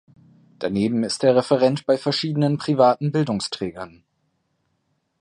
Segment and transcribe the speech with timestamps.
[0.57, 4.03] Daneben ist er Referent bei verschiedenen privaten Bildungsträgern.